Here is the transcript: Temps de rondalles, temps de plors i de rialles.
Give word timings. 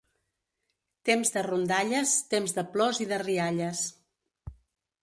Temps 1.09 1.31
de 1.35 1.43
rondalles, 1.49 2.15
temps 2.33 2.59
de 2.59 2.65
plors 2.73 3.05
i 3.07 3.09
de 3.13 3.21
rialles. 3.27 3.87